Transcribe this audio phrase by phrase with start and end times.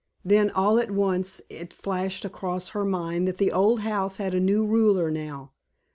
[0.25, 4.39] Then all at once it flashed across her mind that the old house had a
[4.39, 5.51] new ruler now.